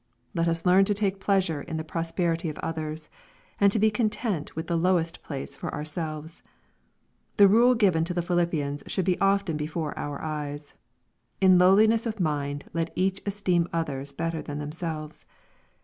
[0.33, 3.07] Let us learn to take pleasure in the prosperity of others,
[3.59, 6.41] and to be content with the lowest place for ourselves.
[7.37, 10.75] The rule given to the Philippians should be often before our eyes:—*•
[11.39, 15.23] In lowliness of mind let each esteem others better than themselves."